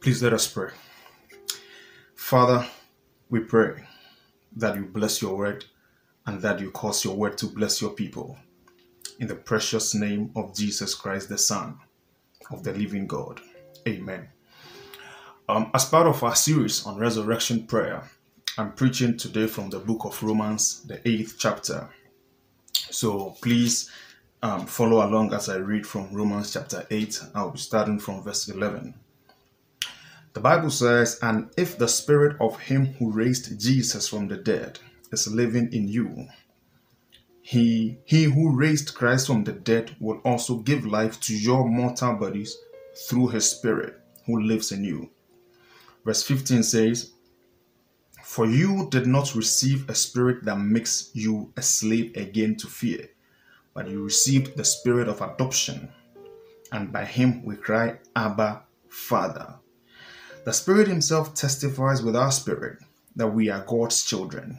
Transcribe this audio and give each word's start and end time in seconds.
Please 0.00 0.22
let 0.22 0.32
us 0.32 0.46
pray. 0.46 0.70
Father, 2.14 2.66
we 3.28 3.40
pray 3.40 3.84
that 4.56 4.76
you 4.76 4.86
bless 4.86 5.20
your 5.20 5.36
word 5.36 5.64
and 6.26 6.40
that 6.42 6.60
you 6.60 6.70
cause 6.70 7.04
your 7.04 7.16
word 7.16 7.36
to 7.38 7.46
bless 7.46 7.80
your 7.80 7.90
people. 7.90 8.36
In 9.18 9.26
the 9.26 9.34
precious 9.34 9.94
name 9.94 10.30
of 10.36 10.54
Jesus 10.54 10.94
Christ, 10.94 11.28
the 11.28 11.38
Son 11.38 11.78
of 12.50 12.62
the 12.62 12.72
living 12.72 13.06
God. 13.06 13.40
Amen. 13.86 14.28
Um, 15.48 15.70
as 15.74 15.84
part 15.84 16.06
of 16.06 16.22
our 16.22 16.34
series 16.34 16.86
on 16.86 16.96
resurrection 16.96 17.66
prayer, 17.66 18.08
I'm 18.56 18.72
preaching 18.72 19.16
today 19.16 19.46
from 19.46 19.70
the 19.70 19.78
book 19.78 20.04
of 20.04 20.22
Romans, 20.22 20.82
the 20.84 21.06
eighth 21.08 21.36
chapter. 21.38 21.88
So 22.72 23.36
please 23.42 23.90
um, 24.42 24.66
follow 24.66 25.04
along 25.04 25.32
as 25.34 25.48
I 25.48 25.56
read 25.56 25.86
from 25.86 26.12
Romans 26.12 26.52
chapter 26.52 26.86
8. 26.90 27.20
I'll 27.34 27.50
be 27.50 27.58
starting 27.58 27.98
from 27.98 28.22
verse 28.22 28.48
11. 28.48 28.94
The 30.32 30.40
Bible 30.40 30.70
says, 30.70 31.18
And 31.22 31.50
if 31.56 31.76
the 31.76 31.88
spirit 31.88 32.36
of 32.40 32.60
him 32.60 32.94
who 32.94 33.10
raised 33.10 33.60
Jesus 33.60 34.08
from 34.08 34.28
the 34.28 34.36
dead 34.36 34.78
is 35.10 35.26
living 35.26 35.72
in 35.72 35.88
you, 35.88 36.28
he, 37.42 37.98
he 38.04 38.24
who 38.24 38.56
raised 38.56 38.94
Christ 38.94 39.26
from 39.26 39.42
the 39.42 39.52
dead 39.52 39.96
will 39.98 40.18
also 40.24 40.58
give 40.58 40.86
life 40.86 41.18
to 41.22 41.36
your 41.36 41.68
mortal 41.68 42.14
bodies 42.14 42.56
through 43.08 43.28
his 43.28 43.50
spirit 43.50 44.00
who 44.26 44.40
lives 44.40 44.70
in 44.70 44.84
you. 44.84 45.10
Verse 46.04 46.22
15 46.22 46.62
says, 46.62 47.12
For 48.22 48.46
you 48.46 48.88
did 48.90 49.08
not 49.08 49.34
receive 49.34 49.88
a 49.88 49.94
spirit 49.96 50.44
that 50.44 50.58
makes 50.58 51.10
you 51.12 51.52
a 51.56 51.62
slave 51.62 52.16
again 52.16 52.56
to 52.58 52.68
fear, 52.68 53.08
but 53.74 53.88
you 53.88 54.04
received 54.04 54.56
the 54.56 54.64
spirit 54.64 55.08
of 55.08 55.20
adoption, 55.20 55.90
and 56.70 56.92
by 56.92 57.04
him 57.04 57.44
we 57.44 57.56
cry, 57.56 57.98
Abba, 58.14 58.62
Father. 58.88 59.59
The 60.42 60.52
Spirit 60.54 60.88
Himself 60.88 61.34
testifies 61.34 62.02
with 62.02 62.16
our 62.16 62.32
spirit 62.32 62.78
that 63.14 63.26
we 63.26 63.50
are 63.50 63.62
God's 63.66 64.02
children. 64.02 64.58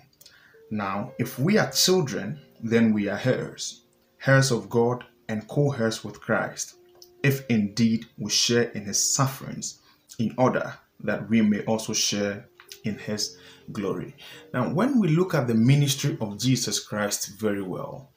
Now, 0.70 1.14
if 1.18 1.40
we 1.40 1.58
are 1.58 1.72
children, 1.72 2.40
then 2.62 2.94
we 2.94 3.10
are 3.10 3.20
heirs, 3.24 3.82
heirs 4.28 4.52
of 4.52 4.70
God 4.70 5.04
and 5.28 5.48
co 5.48 5.72
heirs 5.72 6.04
with 6.04 6.22
Christ, 6.22 6.76
if 7.24 7.44
indeed 7.50 8.06
we 8.20 8.30
share 8.30 8.70
in 8.72 8.86
His 8.86 9.02
sufferings, 9.02 9.80
in 10.20 10.36
order 10.38 10.76
that 11.00 11.28
we 11.28 11.42
may 11.42 11.64
also 11.66 11.94
share 11.94 12.46
in 12.84 13.00
His 13.00 13.40
glory. 13.72 14.16
Now, 14.54 14.70
when 14.70 15.00
we 15.00 15.08
look 15.08 15.34
at 15.34 15.48
the 15.48 15.56
ministry 15.56 16.16
of 16.22 16.38
Jesus 16.38 16.80
Christ 16.80 17.40
very 17.40 17.64
well, 17.64 18.12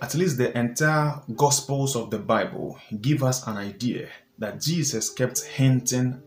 at 0.00 0.14
least 0.14 0.38
the 0.38 0.56
entire 0.56 1.20
Gospels 1.34 1.96
of 1.96 2.10
the 2.10 2.18
Bible 2.18 2.78
give 3.00 3.24
us 3.24 3.44
an 3.48 3.56
idea 3.56 4.08
that 4.38 4.60
Jesus 4.60 5.10
kept 5.10 5.40
hinting 5.40 6.22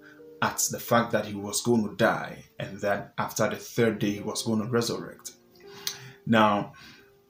at 0.46 0.68
the 0.70 0.80
fact 0.80 1.12
that 1.12 1.26
he 1.26 1.34
was 1.34 1.64
going 1.64 1.84
to 1.90 1.96
die 1.96 2.46
and 2.60 2.80
that 2.82 3.14
after 3.18 3.50
the 3.50 3.56
third 3.56 3.98
day 3.98 4.12
he 4.12 4.20
was 4.22 4.44
going 4.44 4.62
to 4.62 4.68
resurrect. 4.68 5.32
Now, 6.28 6.74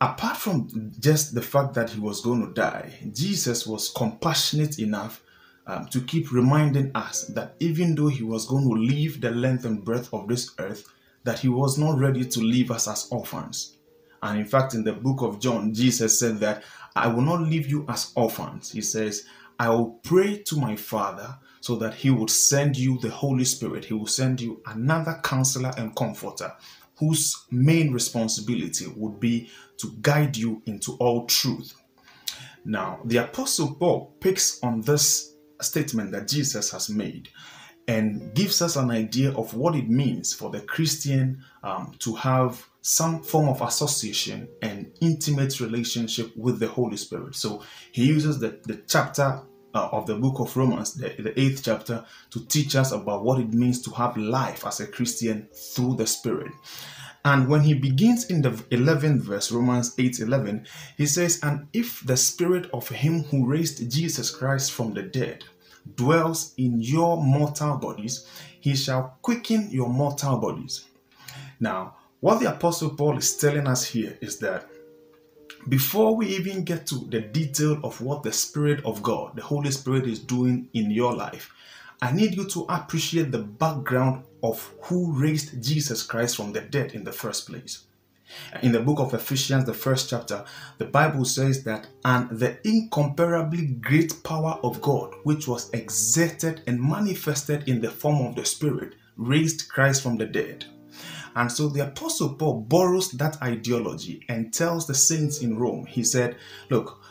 apart 0.02 0.36
from 0.36 0.92
just 1.00 1.34
the 1.34 1.42
fact 1.42 1.76
that 1.76 1.92
he 1.92 2.00
was 2.02 2.20
going 2.20 2.46
to 2.46 2.54
die, 2.54 2.92
Jesus 3.14 3.66
was 3.66 3.90
compassionate 3.90 4.80
enough 4.80 5.24
um, 5.66 5.86
to 5.88 6.02
keep 6.02 6.34
reminding 6.34 6.92
us 6.94 7.24
that 7.28 7.56
even 7.62 7.96
though 7.96 8.10
he 8.10 8.22
was 8.22 8.46
going 8.48 8.66
to 8.66 8.76
leave 8.76 9.22
the 9.22 9.32
length 9.32 9.64
and 9.64 9.86
breadth 9.86 10.14
of 10.14 10.28
this 10.28 10.52
earth, 10.60 10.86
that 11.24 11.40
he 11.40 11.48
was 11.48 11.78
not 11.78 11.98
ready 11.98 12.26
to 12.26 12.42
leave 12.42 12.70
us 12.70 12.86
as 12.86 13.08
orphans. 13.12 13.78
And 14.22 14.40
in 14.40 14.46
fact, 14.46 14.74
in 14.74 14.84
the 14.84 14.92
book 14.92 15.22
of 15.22 15.40
John, 15.40 15.74
Jesus 15.74 16.20
said 16.20 16.40
that 16.40 16.64
I 16.98 17.08
will 17.08 17.22
not 17.22 17.42
leave 17.42 17.68
you 17.68 17.86
as 17.88 18.12
orphans. 18.16 18.74
He 18.74 18.82
says, 18.82 19.26
I 19.58 19.70
will 19.70 20.02
pray 20.04 20.40
to 20.48 20.58
my 20.58 20.76
Father 20.76 21.38
so 21.66 21.76
that 21.76 21.96
he 21.96 22.12
would 22.12 22.30
send 22.30 22.78
you 22.78 23.00
the 23.00 23.10
Holy 23.10 23.44
Spirit. 23.44 23.86
He 23.86 23.96
will 23.96 24.06
send 24.06 24.40
you 24.40 24.62
another 24.68 25.20
counselor 25.24 25.74
and 25.80 25.96
comforter 25.96 26.54
whose 27.00 27.46
main 27.50 27.92
responsibility 27.92 28.86
would 28.96 29.20
be 29.20 29.50
to 29.78 29.92
guide 30.04 30.38
you 30.38 30.62
into 30.68 30.92
all 30.98 31.26
truth. 31.26 31.74
Now, 32.66 33.00
the 33.04 33.18
Apostle 33.18 33.74
Paul 33.74 34.14
picks 34.20 34.62
on 34.62 34.82
this 34.82 35.34
statement 35.60 36.12
that 36.12 36.28
Jesus 36.28 36.70
has 36.70 36.88
made 36.88 37.30
and 37.88 38.36
gives 38.36 38.62
us 38.62 38.76
an 38.76 38.92
idea 38.92 39.32
of 39.32 39.56
what 39.56 39.76
it 39.76 39.90
means 39.90 40.36
for 40.36 40.52
the 40.52 40.62
Christian 40.62 41.44
um, 41.64 41.96
to 41.98 42.14
have 42.14 42.64
some 42.84 43.24
form 43.24 43.50
of 43.50 43.64
association 43.64 44.48
and 44.62 44.92
intimate 45.02 45.60
relationship 45.60 46.32
with 46.38 46.60
the 46.60 46.68
Holy 46.68 46.98
Spirit. 46.98 47.34
So 47.36 47.64
he 47.92 48.06
uses 48.06 48.38
the, 48.38 48.60
the 48.66 48.84
chapter 48.88 49.42
uh, 49.76 49.90
of 49.92 50.08
the 50.08 50.16
book 50.16 50.40
of 50.40 50.56
Romans, 50.56 50.94
the, 50.94 51.10
the 51.20 51.40
eighth 51.40 51.62
chapter, 51.64 52.06
to 52.32 52.46
teach 52.48 52.76
us 52.76 52.92
about 52.92 53.24
what 53.24 53.40
it 53.40 53.54
means 53.54 53.82
to 53.84 53.92
have 53.92 54.18
life 54.18 54.66
as 54.66 54.80
a 54.80 54.88
Christian 54.88 55.48
through 55.54 55.96
the 55.98 56.08
Spirit. 56.08 56.52
And 57.26 57.50
when 57.50 57.62
he 57.62 57.74
begins 57.74 58.26
in 58.26 58.42
the 58.42 58.52
11th 58.52 59.22
verse, 59.22 59.52
Romans 59.52 59.94
8 59.98 60.20
11, 60.20 60.68
he 60.96 61.06
says, 61.06 61.40
And 61.44 61.68
if 61.74 62.02
the 62.06 62.16
spirit 62.16 62.70
of 62.72 62.88
him 62.88 63.24
who 63.24 63.48
raised 63.48 63.92
Jesus 63.92 64.30
Christ 64.30 64.72
from 64.72 64.94
the 64.94 65.02
dead 65.02 65.44
dwells 65.96 66.54
in 66.58 66.82
your 66.82 67.22
mortal 67.22 67.78
bodies, 67.78 68.28
he 68.60 68.76
shall 68.76 69.18
quicken 69.22 69.70
your 69.72 69.90
mortal 69.90 70.38
bodies. 70.38 70.86
Now, 71.60 71.96
what 72.20 72.40
the 72.40 72.52
Apostle 72.52 72.92
Paul 72.92 73.18
is 73.18 73.36
telling 73.36 73.68
us 73.68 73.86
here 73.86 74.18
is 74.22 74.38
that 74.40 74.70
before 75.68 76.16
we 76.16 76.28
even 76.28 76.64
get 76.64 76.86
to 76.88 77.08
the 77.10 77.22
detail 77.22 77.80
of 77.84 78.00
what 78.02 78.24
the 78.24 78.32
Spirit 78.32 78.84
of 78.86 79.02
God, 79.02 79.36
the 79.36 79.42
Holy 79.42 79.72
Spirit, 79.72 80.06
is 80.06 80.20
doing 80.20 80.70
in 80.74 80.92
your 80.92 81.14
life, 81.14 81.52
I 82.02 82.12
need 82.12 82.36
you 82.36 82.48
to 82.50 82.66
appreciate 82.70 83.32
the 83.32 83.40
background 83.40 84.26
of 84.44 84.72
who 84.84 85.12
raised 85.14 85.64
Jesus 85.64 86.04
Christ 86.04 86.36
from 86.36 86.54
the 86.54 86.62
dead 86.62 86.94
in 86.94 87.04
the 87.04 87.12
first 87.12 87.48
place. 87.48 87.86
In 88.62 88.72
the 88.72 88.82
book 88.82 89.00
of 89.00 89.14
Ephesians, 89.14 89.66
the 89.66 89.74
first 89.74 90.10
chapter, 90.10 90.46
the 90.78 90.86
Bible 90.86 91.26
says 91.26 91.64
that, 91.64 91.88
and 92.04 92.30
the 92.30 92.58
incomparably 92.68 93.68
great 93.68 94.24
power 94.24 94.60
of 94.64 94.82
God, 94.82 95.14
which 95.24 95.48
was 95.48 95.70
exerted 95.72 96.62
and 96.68 96.82
manifested 96.82 97.68
in 97.70 97.82
the 97.82 97.92
form 97.92 98.26
of 98.26 98.36
the 98.36 98.46
Spirit, 98.46 98.96
raised 99.16 99.70
Christ 99.70 100.02
from 100.04 100.18
the 100.18 100.26
dead. 100.26 100.66
And 101.36 101.52
so 101.52 101.68
the 101.68 101.82
Apostle 101.88 102.36
Paul 102.36 102.62
borrows 102.62 103.12
that 103.12 103.42
ideology 103.42 104.24
and 104.30 104.54
tells 104.54 104.88
the 104.88 104.96
saints 104.96 105.42
in 105.42 105.58
Rome, 105.58 105.86
he 105.86 106.04
said, 106.04 106.38
Look, 106.70 107.02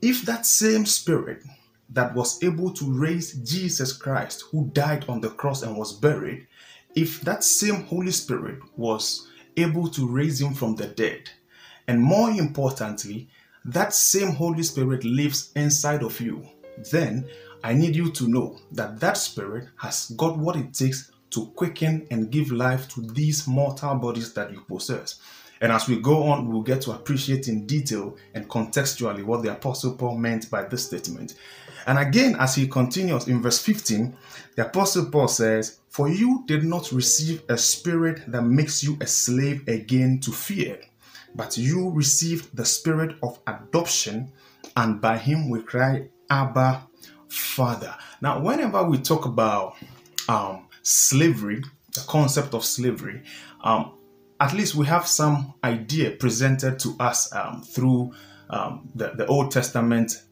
if 0.00 0.22
that 0.22 0.46
same 0.46 0.86
spirit 0.86 1.42
that 1.90 2.14
was 2.14 2.42
able 2.42 2.72
to 2.72 2.90
raise 2.90 3.34
Jesus 3.34 3.92
Christ, 3.92 4.44
who 4.50 4.70
died 4.72 5.04
on 5.08 5.20
the 5.20 5.28
cross 5.28 5.62
and 5.62 5.76
was 5.76 5.92
buried, 5.92 6.46
if 6.94 7.20
that 7.22 7.44
same 7.44 7.82
Holy 7.84 8.12
Spirit 8.12 8.58
was 8.76 9.28
able 9.56 9.88
to 9.90 10.08
raise 10.08 10.40
him 10.40 10.54
from 10.54 10.74
the 10.74 10.86
dead, 10.86 11.30
and 11.86 12.02
more 12.02 12.30
importantly, 12.30 13.28
that 13.64 13.92
same 13.92 14.32
Holy 14.32 14.62
Spirit 14.62 15.04
lives 15.04 15.52
inside 15.54 16.02
of 16.02 16.20
you, 16.20 16.48
then 16.90 17.28
I 17.62 17.74
need 17.74 17.94
you 17.96 18.10
to 18.12 18.28
know 18.28 18.58
that 18.72 19.00
that 19.00 19.16
Spirit 19.16 19.68
has 19.76 20.10
got 20.16 20.38
what 20.38 20.56
it 20.56 20.72
takes 20.72 21.10
to 21.36 21.46
quicken 21.54 22.06
and 22.10 22.30
give 22.30 22.50
life 22.50 22.88
to 22.88 23.02
these 23.02 23.46
mortal 23.46 23.94
bodies 23.96 24.32
that 24.32 24.50
you 24.50 24.62
possess. 24.62 25.20
And 25.60 25.70
as 25.70 25.86
we 25.86 26.00
go 26.00 26.22
on, 26.24 26.48
we'll 26.48 26.62
get 26.62 26.80
to 26.82 26.92
appreciate 26.92 27.46
in 27.46 27.66
detail 27.66 28.16
and 28.34 28.48
contextually 28.48 29.22
what 29.22 29.42
the 29.42 29.52
Apostle 29.52 29.96
Paul 29.96 30.16
meant 30.16 30.50
by 30.50 30.64
this 30.64 30.86
statement. 30.86 31.34
And 31.86 31.98
again, 31.98 32.36
as 32.38 32.54
he 32.54 32.66
continues 32.66 33.28
in 33.28 33.42
verse 33.42 33.60
15, 33.60 34.16
the 34.56 34.66
Apostle 34.66 35.10
Paul 35.10 35.28
says, 35.28 35.80
For 35.90 36.08
you 36.08 36.42
did 36.46 36.64
not 36.64 36.90
receive 36.90 37.42
a 37.50 37.58
spirit 37.58 38.22
that 38.28 38.42
makes 38.42 38.82
you 38.82 38.96
a 39.02 39.06
slave 39.06 39.68
again 39.68 40.20
to 40.20 40.32
fear, 40.32 40.80
but 41.34 41.58
you 41.58 41.90
received 41.90 42.56
the 42.56 42.64
spirit 42.64 43.16
of 43.22 43.38
adoption, 43.46 44.32
and 44.74 45.02
by 45.02 45.18
him 45.18 45.50
we 45.50 45.62
cry, 45.62 46.08
Abba, 46.30 46.86
Father. 47.28 47.94
Now, 48.22 48.40
whenever 48.40 48.82
we 48.84 48.98
talk 48.98 49.26
about 49.26 49.76
um, 50.28 50.65
slavery, 50.86 51.62
the 51.94 52.04
concept 52.06 52.54
of 52.54 52.64
slavery, 52.64 53.22
um, 53.64 53.98
at 54.40 54.52
least 54.52 54.74
we 54.76 54.86
have 54.86 55.06
some 55.06 55.54
idea 55.64 56.12
presented 56.12 56.78
to 56.78 56.94
us 57.00 57.32
um, 57.34 57.62
through 57.62 58.12
um, 58.50 58.88
the, 58.94 59.10
the 59.16 59.26
Old 59.26 59.50
Testament 59.50 60.22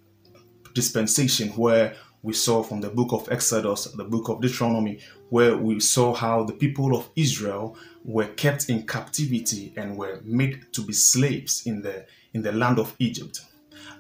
dispensation, 0.73 1.49
where 1.51 1.97
we 2.23 2.33
saw 2.33 2.63
from 2.63 2.81
the 2.81 2.91
book 2.91 3.13
of 3.13 3.29
Exodus, 3.33 3.85
the 3.97 4.05
book 4.05 4.29
of 4.29 4.41
Deuteronomy, 4.41 5.01
where 5.31 5.57
we 5.57 5.81
saw 5.81 6.15
how 6.15 6.45
the 6.45 6.53
people 6.53 6.97
of 6.97 7.09
Israel 7.17 7.77
were 8.05 8.29
kept 8.29 8.69
in 8.69 8.87
captivity 8.87 9.75
and 9.77 9.97
were 9.97 10.21
made 10.25 10.73
to 10.73 10.83
be 10.83 10.93
slaves 10.93 11.67
in 11.67 11.83
the 11.83 12.07
in 12.33 12.43
the 12.43 12.53
land 12.53 12.79
of 12.79 12.95
Egypt. 12.99 13.41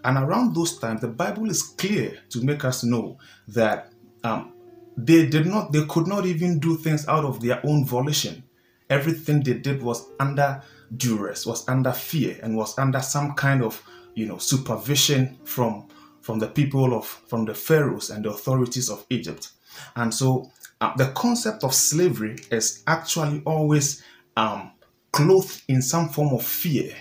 And 0.04 0.16
around 0.18 0.54
those 0.54 0.78
times, 0.78 1.00
the 1.00 1.08
Bible 1.08 1.50
is 1.50 1.62
clear 1.62 2.18
to 2.30 2.44
make 2.44 2.64
us 2.64 2.84
know 2.84 3.18
that 3.48 3.92
um, 4.22 4.53
they 4.96 5.26
did 5.26 5.46
not 5.46 5.72
they 5.72 5.84
could 5.86 6.06
not 6.06 6.26
even 6.26 6.58
do 6.58 6.76
things 6.76 7.06
out 7.08 7.24
of 7.24 7.40
their 7.40 7.60
own 7.66 7.84
volition 7.84 8.42
everything 8.90 9.42
they 9.42 9.54
did 9.54 9.82
was 9.82 10.06
under 10.20 10.62
duress 10.96 11.46
was 11.46 11.68
under 11.68 11.92
fear 11.92 12.38
and 12.42 12.56
was 12.56 12.78
under 12.78 13.00
some 13.00 13.32
kind 13.34 13.62
of 13.62 13.82
you 14.14 14.26
know 14.26 14.38
supervision 14.38 15.36
from 15.44 15.88
from 16.20 16.38
the 16.38 16.46
people 16.46 16.94
of 16.94 17.04
from 17.06 17.44
the 17.44 17.54
pharaohs 17.54 18.10
and 18.10 18.24
the 18.24 18.30
authorities 18.30 18.88
of 18.88 19.04
egypt 19.10 19.50
And 19.96 20.12
so 20.12 20.50
uh, 20.80 20.94
the 20.96 21.08
concept 21.08 21.64
of 21.64 21.74
slavery 21.74 22.36
is 22.50 22.82
actually 22.86 23.42
always 23.44 24.02
um, 24.36 24.72
clothed 25.12 25.62
in 25.68 25.82
some 25.82 26.08
form 26.08 26.34
of 26.34 26.44
fear. 26.44 26.94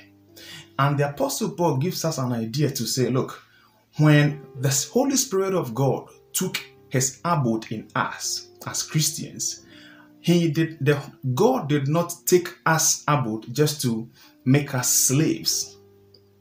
And 0.80 0.98
the 0.98 1.10
Apostle 1.10 1.51
Paul 1.51 1.78
gives 1.78 2.04
us 2.06 2.18
an 2.18 2.31
idea 2.34 2.69
to 2.72 2.86
say, 2.86 3.10
look, 3.10 3.44
when 3.98 4.45
the 4.60 4.90
Holy 4.92 5.16
Spirit 5.16 5.54
of 5.54 5.75
God 5.75 6.10
took 6.34 6.60
his 6.94 7.19
abode 7.25 7.72
in 7.72 7.88
us 7.95 8.50
as 8.68 8.84
Christians, 8.84 9.66
he 10.19 10.51
did 10.51 10.78
the 10.80 11.01
God 11.34 11.68
did 11.68 11.88
not 11.88 12.13
take 12.28 12.50
us 12.68 13.04
abode 13.07 13.51
just 13.51 13.81
to 13.81 14.07
make 14.45 14.75
us 14.75 14.94
slaves 14.94 15.78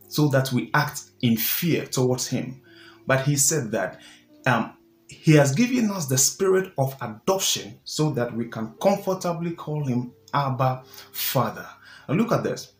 so 0.08 0.28
that 0.28 0.52
we 0.52 0.70
act 0.74 1.04
in 1.22 1.38
fear 1.38 1.86
towards 1.86 2.26
him. 2.26 2.60
But 3.06 3.24
he 3.24 3.34
said 3.36 3.70
that 3.70 4.02
um, 4.44 4.74
he 5.08 5.32
has 5.36 5.54
given 5.54 5.90
us 5.90 6.04
the 6.06 6.18
spirit 6.18 6.74
of 6.76 6.94
adoption 7.00 7.80
so 7.84 8.10
that 8.10 8.36
we 8.36 8.44
can 8.48 8.74
comfortably 8.78 9.52
call 9.52 9.82
him 9.86 10.12
Abba 10.34 10.82
Father. 11.12 11.66
Look 12.10 12.30
at 12.30 12.42
this. 12.42 12.74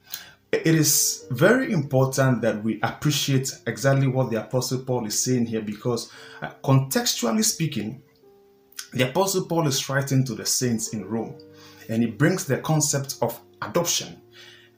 It 0.53 0.75
is 0.75 1.25
very 1.31 1.73
important 1.73 2.43
that 2.43 2.63
we 2.63 2.79
appreciate 2.83 3.51
exactly 3.67 4.07
what 4.07 4.31
the 4.31 4.43
Apostle 4.43 4.81
Paul 4.81 5.07
is 5.07 5.25
saying 5.25 5.47
here 5.47 5.63
because, 5.63 6.13
uh, 6.43 6.51
contextually 6.63 7.43
speaking, 7.43 8.03
the 8.93 9.09
Apostle 9.09 9.47
Paul 9.47 9.67
is 9.67 9.89
writing 9.89 10.27
to 10.27 10.35
the 10.35 10.45
saints 10.45 10.93
in 10.93 11.07
Rome 11.07 11.39
and 11.89 12.03
he 12.03 12.11
brings 12.11 12.45
the 12.45 12.59
concept 12.59 13.17
of 13.23 13.41
adoption. 13.63 14.21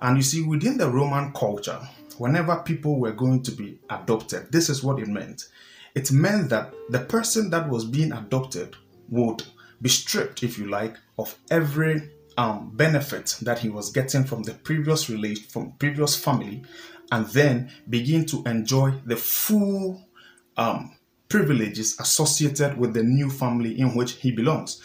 And 0.01 0.17
you 0.17 0.23
see, 0.23 0.43
within 0.43 0.79
the 0.79 0.89
Roman 0.89 1.33
culture, 1.33 1.81
whenever 2.19 2.63
people 2.65 3.01
were 3.01 3.13
going 3.13 3.43
to 3.43 3.51
be 3.51 3.81
adopted, 3.91 4.53
this 4.53 4.71
is 4.71 4.85
what 4.85 5.01
it 5.01 5.09
meant. 5.09 5.49
It 5.97 6.13
meant 6.13 6.51
that 6.51 6.73
the 6.89 7.01
person 7.01 7.51
that 7.51 7.69
was 7.69 7.85
being 7.85 8.13
adopted 8.13 8.77
would 9.09 9.43
be 9.83 9.89
stripped, 9.89 10.45
if 10.45 10.57
you 10.57 10.69
like, 10.69 10.97
of 11.19 11.37
every 11.51 12.11
um, 12.37 12.71
benefit 12.75 13.39
that 13.43 13.59
he 13.61 13.69
was 13.69 13.91
getting 13.91 14.25
from 14.25 14.43
the 14.43 14.55
previous 14.55 15.09
relation, 15.09 15.45
from 15.45 15.73
previous 15.73 16.17
family, 16.17 16.63
and 17.13 17.27
then 17.29 17.71
begin 17.89 18.27
to 18.27 18.43
enjoy 18.47 18.93
the 19.05 19.17
full 19.17 20.07
um, 20.57 20.97
privileges 21.29 21.99
associated 22.01 22.79
with 22.79 22.95
the 22.95 23.03
new 23.03 23.31
family 23.31 23.79
in 23.79 23.95
which 23.95 24.13
he 24.13 24.31
belongs 24.31 24.83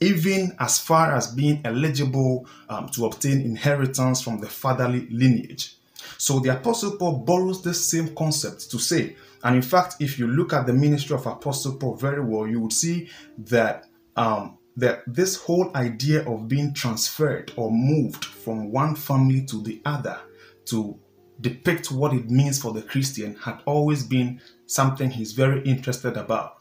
even 0.00 0.54
as 0.58 0.78
far 0.78 1.14
as 1.14 1.28
being 1.28 1.60
eligible 1.64 2.46
um, 2.68 2.88
to 2.88 3.06
obtain 3.06 3.40
inheritance 3.40 4.20
from 4.20 4.38
the 4.38 4.46
fatherly 4.46 5.06
lineage. 5.10 5.76
So 6.18 6.40
the 6.40 6.50
Apostle 6.50 6.96
Paul 6.96 7.18
borrows 7.18 7.62
this 7.62 7.88
same 7.88 8.14
concept 8.14 8.70
to 8.70 8.78
say, 8.78 9.16
and 9.42 9.56
in 9.56 9.62
fact, 9.62 9.96
if 10.00 10.18
you 10.18 10.26
look 10.26 10.52
at 10.52 10.66
the 10.66 10.72
ministry 10.72 11.16
of 11.16 11.26
Apostle 11.26 11.76
Paul 11.76 11.94
very 11.96 12.22
well, 12.22 12.46
you 12.46 12.60
would 12.60 12.72
see 12.72 13.08
that 13.38 13.86
um, 14.16 14.58
that 14.76 15.02
this 15.06 15.36
whole 15.36 15.70
idea 15.76 16.28
of 16.28 16.48
being 16.48 16.74
transferred 16.74 17.52
or 17.56 17.70
moved 17.70 18.24
from 18.24 18.72
one 18.72 18.96
family 18.96 19.44
to 19.46 19.62
the 19.62 19.80
other 19.84 20.18
to 20.66 20.98
depict 21.40 21.92
what 21.92 22.12
it 22.12 22.30
means 22.30 22.60
for 22.60 22.72
the 22.72 22.82
Christian 22.82 23.36
had 23.36 23.60
always 23.66 24.04
been 24.04 24.40
something 24.66 25.10
he's 25.10 25.32
very 25.32 25.62
interested 25.62 26.16
about. 26.16 26.58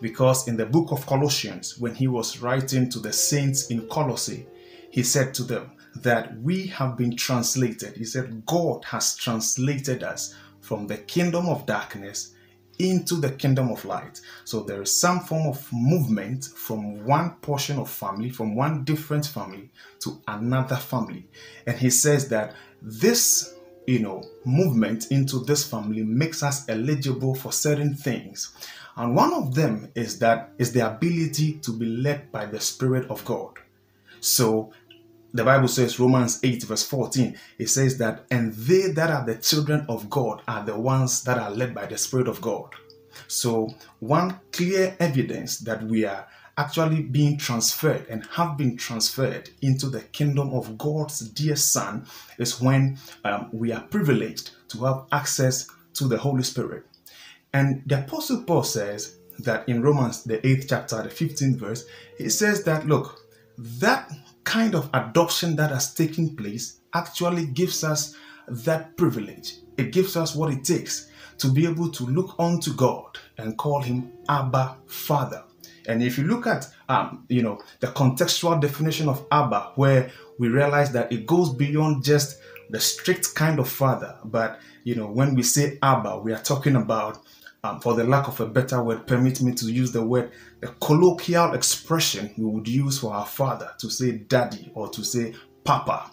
Because 0.00 0.48
in 0.48 0.56
the 0.56 0.66
book 0.66 0.92
of 0.92 1.06
Colossians, 1.06 1.78
when 1.78 1.94
he 1.94 2.08
was 2.08 2.40
writing 2.40 2.88
to 2.90 2.98
the 2.98 3.12
saints 3.12 3.70
in 3.70 3.86
Colossae, 3.88 4.46
he 4.90 5.02
said 5.02 5.34
to 5.34 5.42
them 5.42 5.72
that 5.96 6.38
we 6.40 6.66
have 6.68 6.96
been 6.96 7.16
translated. 7.16 7.96
He 7.96 8.04
said, 8.04 8.46
God 8.46 8.84
has 8.86 9.16
translated 9.16 10.02
us 10.02 10.34
from 10.60 10.86
the 10.86 10.96
kingdom 10.96 11.48
of 11.48 11.66
darkness 11.66 12.34
into 12.80 13.16
the 13.16 13.30
kingdom 13.30 13.70
of 13.70 13.84
light. 13.84 14.20
So 14.44 14.60
there 14.60 14.82
is 14.82 15.00
some 15.00 15.20
form 15.20 15.46
of 15.46 15.68
movement 15.72 16.44
from 16.44 17.04
one 17.04 17.36
portion 17.42 17.78
of 17.78 17.90
family, 17.90 18.30
from 18.30 18.54
one 18.54 18.84
different 18.84 19.26
family 19.26 19.70
to 20.00 20.20
another 20.26 20.76
family. 20.76 21.26
And 21.66 21.76
he 21.76 21.90
says 21.90 22.28
that 22.30 22.54
this, 22.80 23.54
you 23.86 23.98
know, 23.98 24.22
movement 24.44 25.10
into 25.10 25.44
this 25.44 25.68
family 25.68 26.02
makes 26.02 26.42
us 26.42 26.68
eligible 26.68 27.34
for 27.34 27.52
certain 27.52 27.94
things. 27.94 28.52
And 28.96 29.14
one 29.14 29.32
of 29.32 29.54
them 29.54 29.92
is 29.94 30.18
that 30.20 30.52
is 30.58 30.72
the 30.72 30.86
ability 30.86 31.54
to 31.62 31.72
be 31.72 31.86
led 31.86 32.32
by 32.32 32.46
the 32.46 32.60
Spirit 32.60 33.10
of 33.10 33.24
God. 33.24 33.54
So 34.20 34.72
the 35.32 35.44
Bible 35.44 35.68
says, 35.68 36.00
Romans 36.00 36.40
8, 36.42 36.64
verse 36.64 36.84
14, 36.84 37.38
it 37.58 37.68
says 37.68 37.98
that, 37.98 38.26
and 38.30 38.52
they 38.54 38.90
that 38.92 39.10
are 39.10 39.24
the 39.24 39.36
children 39.36 39.86
of 39.88 40.10
God 40.10 40.42
are 40.48 40.64
the 40.64 40.78
ones 40.78 41.22
that 41.24 41.38
are 41.38 41.50
led 41.50 41.74
by 41.74 41.86
the 41.86 41.98
Spirit 41.98 42.28
of 42.28 42.40
God. 42.40 42.74
So, 43.28 43.68
one 44.00 44.40
clear 44.52 44.96
evidence 44.98 45.58
that 45.58 45.82
we 45.84 46.04
are 46.04 46.26
actually 46.56 47.02
being 47.02 47.38
transferred 47.38 48.06
and 48.08 48.26
have 48.32 48.56
been 48.56 48.76
transferred 48.76 49.50
into 49.62 49.88
the 49.88 50.00
kingdom 50.00 50.52
of 50.52 50.76
God's 50.76 51.20
dear 51.20 51.56
Son 51.56 52.06
is 52.38 52.60
when 52.60 52.98
um, 53.24 53.48
we 53.52 53.72
are 53.72 53.82
privileged 53.82 54.50
to 54.68 54.84
have 54.84 55.06
access 55.12 55.66
to 55.94 56.08
the 56.08 56.18
Holy 56.18 56.42
Spirit. 56.42 56.84
And 57.52 57.82
the 57.86 58.00
Apostle 58.00 58.44
Paul 58.44 58.62
says 58.62 59.16
that 59.38 59.68
in 59.68 59.82
Romans, 59.82 60.24
the 60.24 60.38
8th 60.38 60.66
chapter, 60.68 61.02
the 61.02 61.08
15th 61.08 61.56
verse, 61.56 61.86
he 62.18 62.28
says 62.28 62.64
that, 62.64 62.86
look, 62.86 63.20
that 63.56 64.10
kind 64.44 64.74
of 64.74 64.90
adoption 64.94 65.56
that 65.56 65.70
has 65.70 65.94
taken 65.94 66.36
place 66.36 66.80
actually 66.94 67.46
gives 67.46 67.84
us 67.84 68.16
that 68.48 68.96
privilege. 68.96 69.56
It 69.76 69.92
gives 69.92 70.16
us 70.16 70.34
what 70.34 70.52
it 70.52 70.64
takes 70.64 71.10
to 71.38 71.48
be 71.48 71.66
able 71.66 71.90
to 71.90 72.04
look 72.04 72.34
unto 72.38 72.74
God 72.74 73.18
and 73.38 73.56
call 73.56 73.80
Him 73.80 74.12
Abba 74.28 74.76
Father. 74.86 75.44
And 75.86 76.02
if 76.02 76.18
you 76.18 76.24
look 76.24 76.46
at, 76.46 76.66
um, 76.88 77.24
you 77.28 77.42
know, 77.42 77.60
the 77.80 77.88
contextual 77.88 78.60
definition 78.60 79.08
of 79.08 79.26
Abba, 79.32 79.72
where 79.76 80.10
we 80.38 80.48
realize 80.48 80.92
that 80.92 81.10
it 81.10 81.26
goes 81.26 81.52
beyond 81.54 82.04
just 82.04 82.38
the 82.68 82.80
strict 82.80 83.34
kind 83.34 83.58
of 83.58 83.68
father, 83.68 84.16
but 84.24 84.60
you 84.84 84.94
know, 84.94 85.06
when 85.06 85.34
we 85.34 85.42
say 85.42 85.78
Abba, 85.82 86.18
we 86.18 86.32
are 86.32 86.42
talking 86.42 86.76
about 86.76 87.18
um, 87.62 87.80
for 87.80 87.94
the 87.94 88.04
lack 88.04 88.28
of 88.28 88.40
a 88.40 88.46
better 88.46 88.82
word, 88.82 89.06
permit 89.06 89.42
me 89.42 89.52
to 89.54 89.66
use 89.66 89.92
the 89.92 90.02
word, 90.02 90.32
a 90.62 90.68
colloquial 90.80 91.54
expression 91.54 92.32
we 92.36 92.44
would 92.44 92.68
use 92.68 92.98
for 92.98 93.12
our 93.12 93.26
father 93.26 93.72
to 93.78 93.90
say 93.90 94.12
daddy 94.12 94.70
or 94.74 94.88
to 94.88 95.04
say 95.04 95.34
papa. 95.64 96.10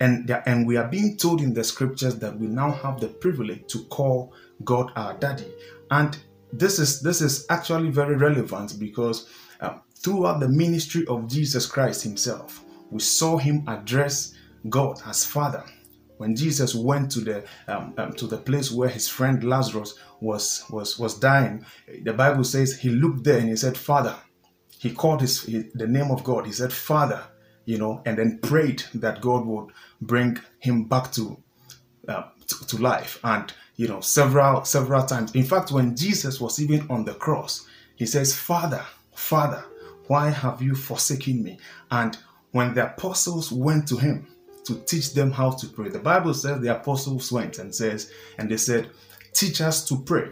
And, 0.00 0.30
and 0.46 0.66
we 0.66 0.76
are 0.76 0.88
being 0.88 1.16
told 1.16 1.40
in 1.40 1.54
the 1.54 1.64
scriptures 1.64 2.18
that 2.18 2.38
we 2.38 2.46
now 2.46 2.72
have 2.72 3.00
the 3.00 3.08
privilege 3.08 3.66
to 3.68 3.84
call 3.84 4.34
God 4.64 4.90
our 4.96 5.14
daddy. 5.14 5.50
And 5.90 6.18
this 6.52 6.78
is 6.78 7.00
this 7.00 7.20
is 7.20 7.46
actually 7.48 7.90
very 7.90 8.16
relevant 8.16 8.78
because 8.78 9.28
um, 9.60 9.80
throughout 9.96 10.40
the 10.40 10.48
ministry 10.48 11.06
of 11.06 11.28
Jesus 11.28 11.66
Christ 11.66 12.02
himself, 12.02 12.64
we 12.90 13.00
saw 13.00 13.38
him 13.38 13.64
address 13.66 14.34
God 14.68 15.00
as 15.06 15.24
father 15.24 15.64
when 16.16 16.36
Jesus 16.36 16.74
went 16.74 17.10
to 17.12 17.20
the 17.20 17.44
um, 17.66 17.94
um, 17.98 18.12
to 18.14 18.26
the 18.26 18.36
place 18.36 18.70
where 18.70 18.88
his 18.88 19.08
friend 19.08 19.42
Lazarus 19.42 19.94
was 20.20 20.64
was 20.70 20.98
was 20.98 21.18
dying, 21.18 21.64
the 22.02 22.12
Bible 22.12 22.44
says 22.44 22.78
he 22.78 22.90
looked 22.90 23.24
there 23.24 23.38
and 23.38 23.48
he 23.48 23.56
said, 23.56 23.76
"Father." 23.76 24.16
He 24.78 24.90
called 24.92 25.22
his, 25.22 25.42
his 25.42 25.72
the 25.72 25.86
name 25.86 26.10
of 26.10 26.22
God. 26.24 26.46
He 26.46 26.52
said, 26.52 26.72
"Father," 26.72 27.22
you 27.64 27.78
know, 27.78 28.02
and 28.04 28.18
then 28.18 28.38
prayed 28.42 28.84
that 28.94 29.22
God 29.22 29.46
would 29.46 29.70
bring 30.00 30.38
him 30.58 30.84
back 30.84 31.10
to, 31.12 31.38
uh, 32.06 32.24
to 32.48 32.66
to 32.66 32.76
life. 32.78 33.18
And 33.24 33.52
you 33.76 33.88
know, 33.88 34.00
several 34.00 34.64
several 34.64 35.04
times. 35.06 35.34
In 35.34 35.44
fact, 35.44 35.72
when 35.72 35.96
Jesus 35.96 36.40
was 36.40 36.60
even 36.60 36.86
on 36.90 37.04
the 37.04 37.14
cross, 37.14 37.66
he 37.96 38.06
says, 38.06 38.36
"Father, 38.36 38.84
Father, 39.14 39.64
why 40.06 40.30
have 40.30 40.60
you 40.60 40.74
forsaken 40.74 41.42
me?" 41.42 41.58
And 41.90 42.18
when 42.52 42.74
the 42.74 42.86
apostles 42.92 43.50
went 43.50 43.88
to 43.88 43.96
him 43.96 44.28
to 44.64 44.74
teach 44.86 45.12
them 45.12 45.30
how 45.30 45.50
to 45.50 45.66
pray. 45.68 45.88
The 45.88 45.98
Bible 45.98 46.34
says 46.34 46.60
the 46.60 46.74
apostles 46.74 47.30
went 47.30 47.58
and 47.58 47.74
says, 47.74 48.10
and 48.38 48.50
they 48.50 48.56
said, 48.56 48.90
Teach 49.32 49.60
us 49.60 49.84
to 49.88 49.96
pray. 49.96 50.30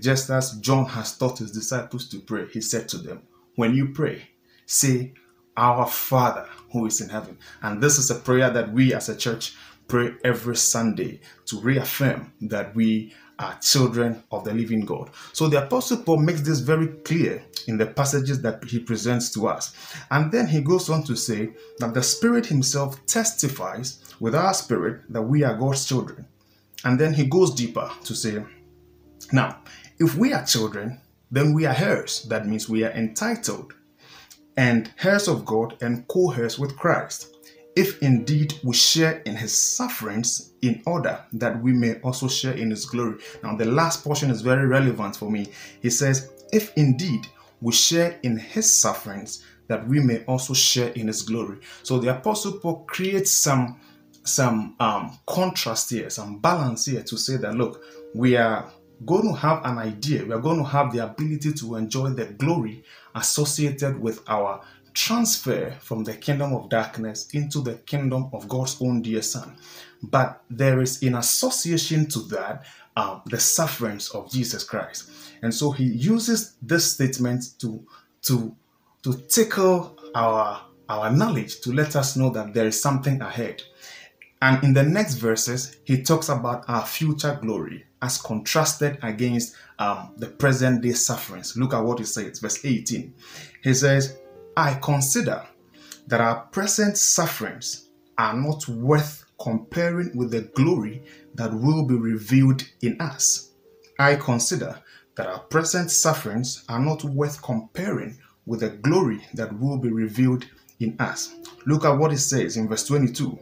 Just 0.00 0.30
as 0.30 0.52
John 0.58 0.86
has 0.86 1.16
taught 1.18 1.38
his 1.38 1.52
disciples 1.52 2.08
to 2.08 2.20
pray, 2.20 2.46
he 2.48 2.60
said 2.60 2.88
to 2.90 2.98
them, 2.98 3.22
When 3.56 3.74
you 3.74 3.88
pray, 3.88 4.28
say, 4.66 5.12
Our 5.56 5.86
Father 5.86 6.48
who 6.72 6.86
is 6.86 7.00
in 7.00 7.08
heaven. 7.08 7.38
And 7.62 7.82
this 7.82 7.98
is 7.98 8.10
a 8.10 8.16
prayer 8.16 8.50
that 8.50 8.72
we 8.72 8.92
as 8.92 9.08
a 9.08 9.16
church 9.16 9.54
pray 9.86 10.14
every 10.24 10.56
Sunday 10.56 11.20
to 11.46 11.60
reaffirm 11.60 12.32
that 12.42 12.74
we 12.74 13.14
are 13.38 13.58
children 13.60 14.22
of 14.30 14.44
the 14.44 14.52
living 14.54 14.84
God. 14.84 15.10
So 15.32 15.48
the 15.48 15.64
Apostle 15.64 15.98
Paul 15.98 16.18
makes 16.18 16.42
this 16.42 16.60
very 16.60 16.86
clear 16.86 17.44
in 17.66 17.78
the 17.78 17.86
passages 17.86 18.42
that 18.42 18.62
he 18.64 18.78
presents 18.78 19.30
to 19.32 19.48
us. 19.48 19.74
And 20.10 20.30
then 20.30 20.46
he 20.46 20.60
goes 20.60 20.88
on 20.88 21.02
to 21.04 21.16
say 21.16 21.50
that 21.78 21.94
the 21.94 22.02
Spirit 22.02 22.46
Himself 22.46 23.04
testifies 23.06 24.00
with 24.20 24.34
our 24.34 24.54
spirit 24.54 25.02
that 25.12 25.22
we 25.22 25.42
are 25.42 25.56
God's 25.56 25.86
children. 25.86 26.26
And 26.84 26.98
then 26.98 27.14
he 27.14 27.26
goes 27.26 27.54
deeper 27.54 27.90
to 28.04 28.14
say, 28.14 28.44
now, 29.32 29.58
if 29.98 30.14
we 30.16 30.32
are 30.32 30.44
children, 30.44 31.00
then 31.30 31.54
we 31.54 31.66
are 31.66 31.74
heirs. 31.74 32.22
That 32.24 32.46
means 32.46 32.68
we 32.68 32.84
are 32.84 32.90
entitled 32.90 33.72
and 34.56 34.92
heirs 35.02 35.28
of 35.28 35.44
God 35.44 35.76
and 35.80 36.06
co 36.08 36.30
heirs 36.30 36.58
with 36.58 36.76
Christ 36.76 37.33
if 37.76 38.02
indeed 38.02 38.54
we 38.62 38.74
share 38.74 39.20
in 39.24 39.34
his 39.36 39.56
sufferings 39.56 40.52
in 40.62 40.82
order 40.86 41.24
that 41.32 41.60
we 41.62 41.72
may 41.72 42.00
also 42.00 42.28
share 42.28 42.52
in 42.54 42.70
his 42.70 42.86
glory. 42.86 43.18
Now, 43.42 43.56
the 43.56 43.64
last 43.64 44.04
portion 44.04 44.30
is 44.30 44.42
very 44.42 44.66
relevant 44.66 45.16
for 45.16 45.30
me. 45.30 45.48
He 45.82 45.90
says, 45.90 46.30
if 46.52 46.76
indeed 46.76 47.26
we 47.60 47.72
share 47.72 48.18
in 48.22 48.36
his 48.38 48.80
sufferings 48.80 49.44
that 49.66 49.86
we 49.88 50.00
may 50.00 50.24
also 50.24 50.54
share 50.54 50.90
in 50.90 51.06
his 51.06 51.22
glory. 51.22 51.58
So 51.82 51.98
the 51.98 52.16
apostle 52.16 52.58
Paul 52.58 52.84
creates 52.86 53.30
some 53.30 53.80
some 54.26 54.74
um, 54.80 55.18
contrast 55.26 55.90
here, 55.90 56.08
some 56.08 56.38
balance 56.38 56.86
here 56.86 57.02
to 57.02 57.16
say 57.18 57.36
that 57.36 57.54
look, 57.54 57.84
we 58.14 58.36
are 58.36 58.70
going 59.04 59.28
to 59.28 59.34
have 59.34 59.64
an 59.64 59.78
idea, 59.78 60.24
we 60.24 60.32
are 60.32 60.40
going 60.40 60.58
to 60.58 60.64
have 60.64 60.92
the 60.92 61.04
ability 61.04 61.52
to 61.52 61.76
enjoy 61.76 62.08
the 62.10 62.26
glory 62.26 62.84
associated 63.14 64.00
with 64.00 64.22
our 64.26 64.62
transfer 64.94 65.72
from 65.80 66.04
the 66.04 66.14
kingdom 66.14 66.54
of 66.54 66.70
darkness 66.70 67.28
into 67.32 67.60
the 67.60 67.74
kingdom 67.74 68.30
of 68.32 68.48
God's 68.48 68.80
own 68.80 69.02
dear 69.02 69.22
Son. 69.22 69.56
But 70.02 70.42
there 70.48 70.80
is, 70.80 71.02
in 71.02 71.16
association 71.16 72.08
to 72.10 72.20
that, 72.28 72.64
um, 72.96 73.22
the 73.26 73.40
sufferings 73.40 74.10
of 74.10 74.30
Jesus 74.30 74.62
Christ. 74.64 75.10
And 75.42 75.52
so 75.52 75.72
he 75.72 75.84
uses 75.84 76.56
this 76.62 76.92
statement 76.92 77.58
to, 77.58 77.84
to, 78.22 78.54
to 79.02 79.14
tickle 79.28 79.98
our, 80.14 80.62
our 80.88 81.10
knowledge, 81.10 81.60
to 81.62 81.72
let 81.72 81.96
us 81.96 82.16
know 82.16 82.30
that 82.30 82.54
there 82.54 82.66
is 82.66 82.80
something 82.80 83.20
ahead. 83.20 83.62
And 84.40 84.62
in 84.62 84.74
the 84.74 84.82
next 84.82 85.14
verses, 85.14 85.78
he 85.84 86.02
talks 86.02 86.28
about 86.28 86.64
our 86.68 86.84
future 86.84 87.38
glory 87.40 87.86
as 88.02 88.18
contrasted 88.18 88.98
against 89.02 89.56
um, 89.78 90.12
the 90.18 90.26
present 90.26 90.82
day 90.82 90.92
sufferings. 90.92 91.56
Look 91.56 91.72
at 91.72 91.82
what 91.82 91.98
he 91.98 92.04
says, 92.04 92.38
verse 92.38 92.64
18. 92.64 93.14
He 93.62 93.74
says, 93.74 94.18
I 94.56 94.74
consider 94.74 95.44
that 96.06 96.20
our 96.20 96.42
present 96.46 96.96
sufferings 96.96 97.88
are 98.18 98.34
not 98.34 98.68
worth 98.68 99.24
comparing 99.40 100.16
with 100.16 100.30
the 100.30 100.42
glory 100.54 101.02
that 101.34 101.52
will 101.52 101.84
be 101.84 101.94
revealed 101.94 102.62
in 102.82 103.00
us. 103.00 103.50
I 103.98 104.16
consider 104.16 104.80
that 105.16 105.26
our 105.26 105.40
present 105.40 105.90
sufferings 105.90 106.64
are 106.68 106.78
not 106.78 107.04
worth 107.04 107.42
comparing 107.42 108.18
with 108.46 108.60
the 108.60 108.70
glory 108.70 109.26
that 109.34 109.58
will 109.58 109.78
be 109.78 109.88
revealed 109.88 110.46
in 110.80 110.96
us. 111.00 111.34
Look 111.66 111.84
at 111.84 111.98
what 111.98 112.12
it 112.12 112.18
says 112.18 112.56
in 112.56 112.68
verse 112.68 112.86
22. 112.86 113.38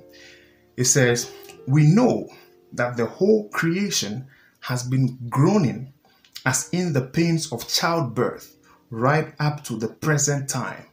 It 0.76 0.84
says, 0.84 1.32
We 1.66 1.86
know 1.86 2.28
that 2.72 2.96
the 2.96 3.06
whole 3.06 3.48
creation 3.50 4.26
has 4.60 4.82
been 4.84 5.18
groaning 5.28 5.92
as 6.46 6.68
in 6.70 6.92
the 6.92 7.02
pains 7.02 7.52
of 7.52 7.68
childbirth 7.68 8.56
right 8.90 9.34
up 9.40 9.64
to 9.64 9.76
the 9.76 9.88
present 9.88 10.48
time. 10.48 10.86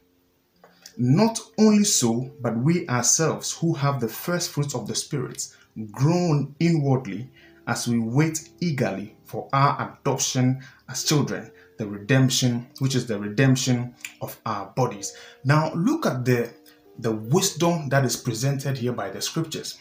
Not 1.02 1.40
only 1.56 1.84
so, 1.84 2.30
but 2.42 2.58
we 2.58 2.86
ourselves 2.86 3.56
who 3.56 3.72
have 3.72 4.00
the 4.00 4.08
first 4.08 4.50
fruits 4.50 4.74
of 4.74 4.86
the 4.86 4.94
Spirit 4.94 5.48
groan 5.92 6.54
inwardly 6.60 7.30
as 7.66 7.88
we 7.88 7.98
wait 7.98 8.50
eagerly 8.60 9.16
for 9.24 9.48
our 9.54 9.98
adoption 9.98 10.62
as 10.90 11.04
children, 11.04 11.50
the 11.78 11.86
redemption, 11.86 12.68
which 12.80 12.94
is 12.94 13.06
the 13.06 13.18
redemption 13.18 13.94
of 14.20 14.38
our 14.44 14.66
bodies. 14.76 15.16
Now, 15.42 15.72
look 15.72 16.04
at 16.04 16.26
the, 16.26 16.52
the 16.98 17.12
wisdom 17.12 17.88
that 17.88 18.04
is 18.04 18.16
presented 18.16 18.76
here 18.76 18.92
by 18.92 19.08
the 19.08 19.22
scriptures. 19.22 19.78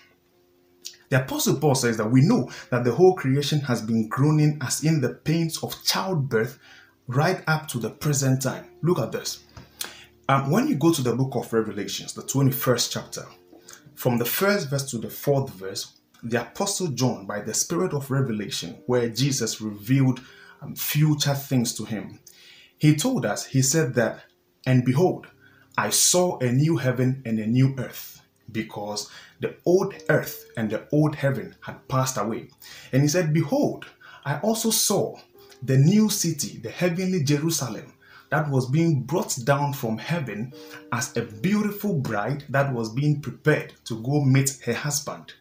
The 1.10 1.22
Apostle 1.22 1.58
Paul 1.58 1.76
says 1.76 1.98
that 1.98 2.10
we 2.10 2.22
know 2.22 2.50
that 2.70 2.86
the 2.86 2.94
whole 2.94 3.16
creation 3.16 3.60
has 3.60 3.82
been 3.82 4.08
groaning 4.08 4.58
as 4.62 4.86
in 4.86 5.02
the 5.02 5.16
pains 5.16 5.62
of 5.66 5.84
childbirth 5.84 6.58
right 7.08 7.44
up 7.46 7.68
to 7.68 7.80
the 7.80 7.90
present 7.90 8.42
time. 8.42 8.70
Look 8.84 9.00
at 9.00 9.12
this. 9.12 9.44
Um, 10.30 10.52
when 10.52 10.68
you 10.68 10.76
go 10.76 10.94
to 10.94 11.02
the 11.02 11.16
book 11.16 11.34
of 11.34 11.52
Revelations, 11.52 12.14
the 12.14 12.22
21st 12.22 12.92
chapter, 12.92 13.26
from 13.96 14.20
the 14.20 14.26
first 14.26 14.70
verse 14.70 14.88
to 14.92 15.00
the 15.00 15.10
fourth 15.10 15.50
verse, 15.50 15.98
the 16.22 16.40
Apostle 16.40 16.90
John, 16.90 17.26
by 17.26 17.42
the 17.42 17.56
Spirit 17.56 17.94
of 17.94 18.12
revelation, 18.12 18.78
where 18.86 19.10
Jesus 19.10 19.60
revealed 19.60 20.22
um, 20.62 20.76
future 20.76 21.34
things 21.34 21.74
to 21.74 21.84
him, 21.84 22.20
he 22.78 22.96
told 22.96 23.26
us, 23.26 23.48
he 23.48 23.64
said 23.64 23.96
that, 23.96 24.20
and 24.68 24.86
behold, 24.86 25.26
I 25.76 25.90
saw 25.90 26.38
a 26.38 26.52
new 26.52 26.78
heaven 26.78 27.24
and 27.26 27.40
a 27.40 27.48
new 27.48 27.74
earth, 27.80 28.22
because 28.52 29.10
the 29.40 29.56
old 29.66 29.96
earth 30.10 30.46
and 30.56 30.70
the 30.70 30.88
old 30.92 31.16
heaven 31.16 31.56
had 31.62 31.88
passed 31.88 32.20
away. 32.20 32.52
And 32.92 33.02
he 33.02 33.08
said, 33.08 33.34
Behold, 33.34 33.88
I 34.24 34.38
also 34.42 34.70
saw 34.70 35.18
the 35.64 35.80
new 35.80 36.08
city, 36.08 36.60
the 36.60 36.70
heavenly 36.70 37.24
Jerusalem 37.24 37.94
that 38.30 38.50
was 38.50 38.70
being 38.70 39.04
brought 39.04 39.36
down 39.44 39.74
from 39.74 39.98
heaven 39.98 40.54
as 40.92 41.16
a 41.18 41.24
beautiful 41.24 41.96
bride 41.96 42.46
that 42.50 42.74
was 42.74 42.94
being 42.94 43.22
prepared 43.22 43.74
to 43.86 44.02
go 44.02 44.24
meet 44.24 44.60
her 44.66 44.74
husband. 44.74 45.34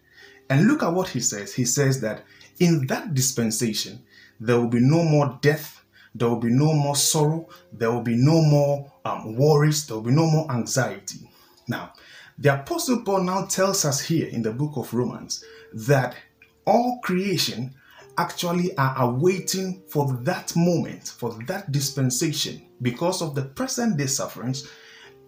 And 0.50 0.66
look 0.66 0.83
at 0.83 0.92
what 0.92 1.09
he 1.09 1.21
says. 1.21 1.54
He 1.54 1.64
says 1.64 2.00
that 2.00 2.25
in 2.59 2.87
that 2.87 3.14
dispensation, 3.14 4.02
there 4.40 4.59
will 4.59 4.68
be 4.68 4.80
no 4.80 5.02
more 5.02 5.38
death, 5.42 5.85
there 6.14 6.28
will 6.28 6.40
be 6.40 6.50
no 6.50 6.73
more 6.73 6.97
sorrow, 6.97 7.49
there 7.73 7.90
will 7.90 8.02
be 8.02 8.16
no 8.16 8.40
more 8.40 8.90
um, 9.04 9.37
worries, 9.37 9.87
there 9.87 9.97
will 9.97 10.04
be 10.04 10.11
no 10.12 10.26
more 10.26 10.50
anxiety. 10.50 11.28
Now, 11.66 11.92
the 12.38 12.54
Apostle 12.54 13.02
Paul 13.02 13.25
now 13.25 13.45
tells 13.47 13.85
us 13.85 14.00
here 14.00 14.28
in 14.28 14.42
the 14.42 14.52
book 14.52 14.76
of 14.76 14.95
Romans 14.95 15.45
that 15.73 16.16
all 16.64 17.00
creation 17.02 17.75
actually 18.18 18.76
are 18.76 18.94
awaiting 18.98 19.82
for 19.88 20.12
that 20.22 20.54
moment, 20.56 21.08
for 21.08 21.38
that 21.46 21.72
dispensation, 21.72 22.66
because 22.82 23.22
of 23.22 23.34
the 23.34 23.42
present 23.42 23.96
day 23.96 24.06
sufferings. 24.06 24.68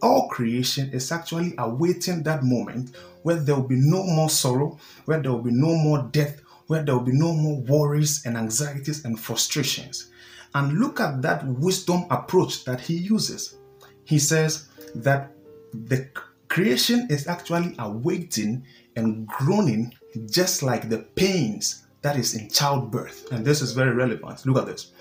All 0.02 0.28
creation 0.28 0.90
is 0.92 1.12
actually 1.12 1.54
awaiting 1.58 2.22
that 2.24 2.42
moment 2.42 2.96
where 3.22 3.36
there 3.36 3.54
will 3.54 3.68
be 3.68 3.76
no 3.78 4.02
more 4.02 4.30
sorrow, 4.30 4.78
where 5.04 5.20
there 5.20 5.30
will 5.30 5.42
be 5.42 5.50
no 5.52 5.74
more 5.74 6.08
death, 6.10 6.40
where 6.66 6.82
there 6.82 6.96
will 6.96 7.04
be 7.04 7.12
no 7.12 7.32
more 7.32 7.60
worries 7.62 8.24
and 8.24 8.36
anxieties 8.36 9.04
and 9.04 9.20
frustrations. 9.20 10.10
And 10.54 10.78
look 10.78 11.00
at 11.00 11.22
that 11.22 11.46
wisdom 11.46 12.06
approach 12.10 12.64
that 12.64 12.80
he 12.80 12.96
uses. 12.96 13.58
He 14.04 14.18
says 14.18 14.68
that 14.96 15.32
the 15.72 16.08
creation 16.48 17.06
is 17.10 17.28
actually 17.28 17.74
awaiting 17.78 18.64
and 18.96 19.26
groaning 19.28 19.94
just 20.26 20.62
like 20.62 20.88
the 20.88 20.98
pains 21.14 21.86
that 22.02 22.16
is 22.16 22.34
in 22.34 22.48
childbirth. 22.48 23.30
And 23.32 23.44
this 23.44 23.62
is 23.62 23.72
very 23.72 23.94
relevant. 23.94 24.44
Look 24.46 24.58
at 24.58 24.66
this. 24.66 24.92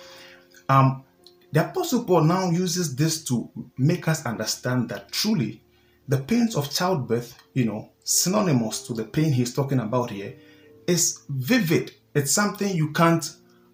Um, 0.67 1.03
the 1.51 1.67
Apostle 1.67 2.03
Paul 2.03 2.25
now 2.25 2.49
uses 2.51 2.95
this 2.95 3.23
to 3.25 3.49
make 3.77 4.07
us 4.07 4.25
understand 4.25 4.89
that 4.89 5.11
truly 5.11 5.63
the 6.07 6.17
pains 6.17 6.55
of 6.55 6.71
childbirth, 6.71 7.37
you 7.53 7.65
know, 7.65 7.91
synonymous 8.03 8.85
to 8.87 8.93
the 8.93 9.05
pain 9.05 9.31
he's 9.31 9.53
talking 9.53 9.79
about 9.79 10.11
here, 10.11 10.35
is 10.87 11.23
vivid. 11.29 11.91
It's 12.13 12.31
something 12.31 12.75
you 12.75 12.91
can't, 12.91 13.27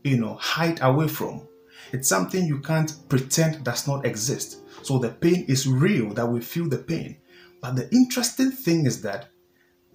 you 0.03 0.17
know, 0.17 0.36
hide 0.36 0.79
away 0.82 1.08
from. 1.08 1.48
It's 1.91 2.10
something 2.10 2.46
you 2.46 2.60
can't 2.60 2.94
pretend 3.10 3.63
does 3.63 3.88
not 3.88 4.05
exist. 4.05 4.60
So 4.84 5.00
the 5.00 5.10
pain 5.10 5.46
is 5.48 5.67
real 5.67 6.13
that 6.13 6.27
we 6.27 6.41
feel 6.41 6.67
the 6.67 6.77
pain. 6.77 7.17
But 7.62 7.75
the 7.75 7.89
interesting 7.91 8.51
thing 8.51 8.86
is 8.86 9.01
that 9.01 9.29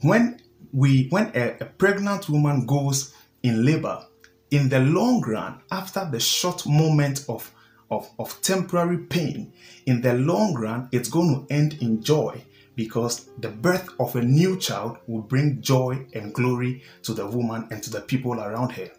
when 0.02 0.40
we 0.72 1.08
when 1.08 1.30
a, 1.34 1.56
a 1.60 1.64
pregnant 1.66 2.28
woman 2.28 2.66
goes 2.66 3.14
in 3.42 3.64
labor, 3.64 4.06
in 4.50 4.68
the 4.68 4.80
long 4.80 5.22
run, 5.22 5.60
after 5.70 6.08
the 6.10 6.20
short 6.20 6.66
moment 6.66 7.24
of, 7.28 7.52
of, 7.90 8.10
of 8.18 8.40
temporary 8.42 8.98
pain, 8.98 9.52
in 9.86 10.00
the 10.00 10.14
long 10.14 10.54
run, 10.54 10.88
it's 10.92 11.08
going 11.08 11.46
to 11.46 11.54
end 11.54 11.78
in 11.80 12.02
joy 12.02 12.42
because 12.76 13.28
the 13.38 13.48
birth 13.48 13.88
of 13.98 14.16
a 14.16 14.22
new 14.22 14.58
child 14.58 14.98
will 15.06 15.22
bring 15.22 15.60
joy 15.60 16.06
and 16.14 16.32
glory 16.32 16.82
to 17.02 17.12
the 17.12 17.26
woman 17.26 17.68
and 17.70 17.82
to 17.82 17.90
the 17.90 18.00
people 18.00 18.40
around 18.40 18.70
her. 18.70 18.90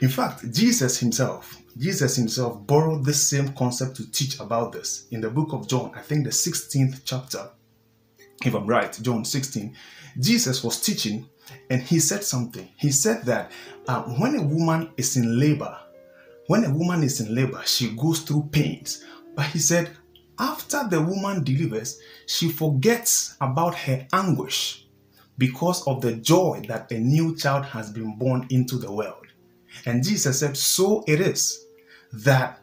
In 0.00 0.08
fact, 0.08 0.50
Jesus 0.52 0.98
himself, 0.98 1.60
Jesus 1.76 2.16
himself 2.16 2.64
borrowed 2.66 3.04
this 3.04 3.26
same 3.26 3.52
concept 3.52 3.96
to 3.96 4.10
teach 4.10 4.38
about 4.38 4.72
this 4.72 5.06
in 5.10 5.20
the 5.20 5.30
book 5.30 5.52
of 5.52 5.68
John, 5.68 5.92
I 5.94 6.00
think 6.00 6.24
the 6.24 6.30
16th 6.30 7.02
chapter. 7.04 7.50
If 8.44 8.54
I'm 8.54 8.66
right, 8.66 8.96
John 9.02 9.24
16, 9.24 9.76
Jesus 10.20 10.62
was 10.62 10.80
teaching 10.80 11.28
and 11.70 11.82
he 11.82 11.98
said 12.00 12.24
something. 12.24 12.68
He 12.76 12.90
said 12.90 13.24
that 13.24 13.50
uh, 13.86 14.02
when 14.02 14.36
a 14.36 14.42
woman 14.42 14.90
is 14.96 15.16
in 15.16 15.38
labor, 15.38 15.78
when 16.46 16.64
a 16.64 16.72
woman 16.72 17.02
is 17.02 17.20
in 17.20 17.34
labor, 17.34 17.62
she 17.64 17.90
goes 17.96 18.20
through 18.20 18.48
pains. 18.52 19.04
But 19.34 19.46
he 19.46 19.58
said, 19.58 19.96
after 20.38 20.86
the 20.88 21.00
woman 21.00 21.44
delivers, 21.44 22.00
she 22.26 22.48
forgets 22.48 23.36
about 23.40 23.74
her 23.74 24.06
anguish 24.12 24.86
because 25.36 25.86
of 25.86 26.00
the 26.00 26.14
joy 26.14 26.62
that 26.68 26.90
a 26.92 26.98
new 26.98 27.36
child 27.36 27.64
has 27.66 27.90
been 27.90 28.16
born 28.16 28.46
into 28.50 28.76
the 28.76 28.90
world. 28.90 29.26
And 29.86 30.02
Jesus 30.02 30.40
said, 30.40 30.56
So 30.56 31.04
it 31.06 31.20
is 31.20 31.66
that 32.12 32.60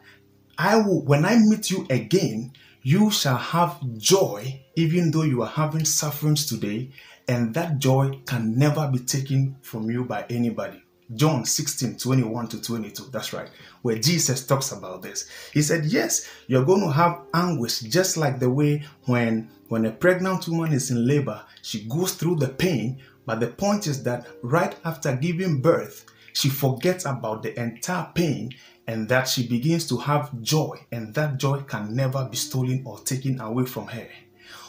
I 0.58 0.76
will, 0.76 1.04
when 1.04 1.24
I 1.24 1.38
meet 1.38 1.70
you 1.70 1.86
again, 1.90 2.52
you 2.82 3.10
shall 3.10 3.36
have 3.36 3.80
joy, 3.96 4.62
even 4.76 5.10
though 5.10 5.22
you 5.22 5.42
are 5.42 5.48
having 5.48 5.84
sufferings 5.84 6.46
today, 6.46 6.90
and 7.28 7.54
that 7.54 7.78
joy 7.78 8.20
can 8.26 8.56
never 8.58 8.88
be 8.88 8.98
taken 8.98 9.56
from 9.62 9.90
you 9.90 10.04
by 10.04 10.24
anybody. 10.30 10.82
John 11.14 11.44
16, 11.44 11.98
21 11.98 12.48
to 12.48 12.60
22. 12.60 13.04
That's 13.12 13.32
right. 13.32 13.48
Where 13.82 13.98
Jesus 13.98 14.44
talks 14.44 14.72
about 14.72 15.02
this. 15.02 15.28
He 15.52 15.62
said, 15.62 15.84
Yes, 15.84 16.28
you're 16.48 16.64
going 16.64 16.80
to 16.82 16.90
have 16.90 17.20
anguish, 17.32 17.80
just 17.80 18.16
like 18.16 18.40
the 18.40 18.50
way 18.50 18.84
when, 19.04 19.48
when 19.68 19.86
a 19.86 19.92
pregnant 19.92 20.48
woman 20.48 20.72
is 20.72 20.90
in 20.90 21.06
labor, 21.06 21.42
she 21.62 21.84
goes 21.84 22.14
through 22.14 22.36
the 22.36 22.48
pain. 22.48 22.98
But 23.24 23.40
the 23.40 23.48
point 23.48 23.86
is 23.86 24.02
that 24.02 24.26
right 24.42 24.74
after 24.84 25.14
giving 25.14 25.60
birth, 25.60 26.06
she 26.32 26.48
forgets 26.48 27.04
about 27.04 27.42
the 27.42 27.58
entire 27.58 28.10
pain 28.14 28.52
and 28.88 29.08
that 29.08 29.28
she 29.28 29.46
begins 29.46 29.88
to 29.88 29.96
have 29.96 30.40
joy, 30.42 30.78
and 30.92 31.12
that 31.14 31.38
joy 31.38 31.60
can 31.62 31.94
never 31.94 32.24
be 32.30 32.36
stolen 32.36 32.82
or 32.84 33.00
taken 33.00 33.40
away 33.40 33.64
from 33.64 33.86
her. 33.88 34.06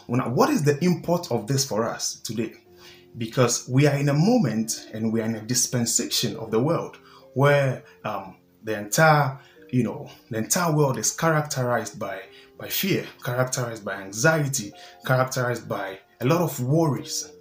Now, 0.08 0.30
what 0.30 0.50
is 0.50 0.64
the 0.64 0.82
import 0.84 1.32
of 1.32 1.48
this 1.48 1.66
for 1.66 1.88
us 1.88 2.20
today? 2.22 2.54
Because 3.18 3.68
we 3.68 3.88
are 3.88 3.96
in 3.96 4.10
a 4.10 4.14
moment 4.14 4.90
and 4.94 5.12
we 5.12 5.22
are 5.22 5.26
in 5.26 5.36
a 5.36 5.42
dispensation 5.42 6.36
of 6.38 6.52
the 6.52 6.60
world 6.60 6.98
where 7.34 7.84
um, 8.04 8.38
the 8.64 8.78
entire, 8.78 9.40
you 9.70 9.84
know, 9.84 10.10
the 10.30 10.38
entire 10.38 10.76
world 10.76 10.98
is 10.98 11.12
characterized 11.12 12.00
by 12.00 12.22
by 12.58 12.68
fear, 12.68 13.06
characterized 13.24 13.86
by 13.86 13.94
anxiety, 14.02 14.74
characterized 15.06 15.70
by 15.70 16.00
a 16.22 16.26
lot 16.26 16.42
of 16.42 16.60
worries. 16.60 17.32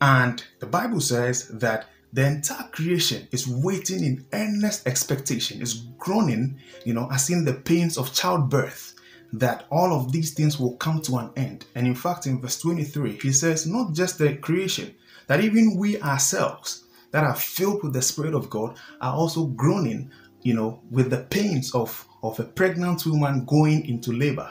And 0.00 0.42
the 0.60 0.66
Bible 0.66 1.00
says 1.00 1.48
that 1.48 1.88
the 2.12 2.26
entire 2.26 2.68
creation 2.68 3.28
is 3.32 3.46
waiting 3.46 4.04
in 4.04 4.26
earnest 4.32 4.86
expectation, 4.86 5.62
is 5.62 5.86
groaning, 5.98 6.58
you 6.84 6.94
know, 6.94 7.08
as 7.12 7.30
in 7.30 7.44
the 7.44 7.54
pains 7.54 7.96
of 7.96 8.12
childbirth, 8.12 8.94
that 9.32 9.66
all 9.70 9.94
of 9.94 10.12
these 10.12 10.32
things 10.32 10.58
will 10.60 10.76
come 10.76 11.00
to 11.02 11.16
an 11.16 11.30
end. 11.36 11.64
And 11.74 11.86
in 11.86 11.94
fact, 11.94 12.26
in 12.26 12.40
verse 12.40 12.60
23, 12.60 13.18
he 13.18 13.32
says, 13.32 13.66
not 13.66 13.94
just 13.94 14.18
the 14.18 14.36
creation, 14.36 14.94
that 15.26 15.40
even 15.40 15.76
we 15.76 16.00
ourselves 16.02 16.84
that 17.12 17.24
are 17.24 17.34
filled 17.34 17.82
with 17.82 17.92
the 17.92 18.02
Spirit 18.02 18.34
of 18.34 18.50
God 18.50 18.76
are 19.00 19.14
also 19.14 19.46
groaning, 19.46 20.10
you 20.42 20.54
know, 20.54 20.82
with 20.90 21.10
the 21.10 21.24
pains 21.24 21.74
of, 21.74 22.06
of 22.22 22.38
a 22.40 22.44
pregnant 22.44 23.06
woman 23.06 23.44
going 23.46 23.86
into 23.86 24.12
labor. 24.12 24.50